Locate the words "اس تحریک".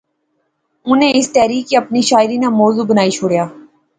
1.17-1.65